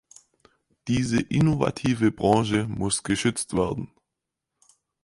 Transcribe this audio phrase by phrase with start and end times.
[0.87, 3.91] Diese innovative Branche muss geschützt werden.